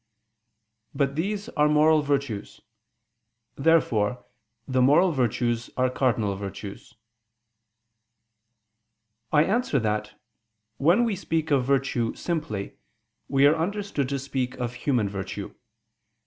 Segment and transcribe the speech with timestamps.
[0.95, 2.59] But these are moral virtues.
[3.55, 4.25] Therefore
[4.67, 6.95] the moral virtues are cardinal virtues.
[9.31, 10.19] I answer that,
[10.77, 12.77] When we speak of virtue simply,
[13.27, 15.53] we are understood to speak of human virtue.